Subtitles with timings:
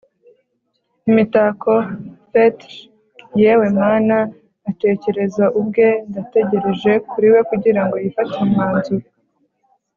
[1.09, 1.71] imitako
[2.29, 2.77] fetish
[3.41, 4.17] yewe mana
[4.69, 9.05] atekereza ubwe ndategereje kuri we kugirango yifatire umwanzuro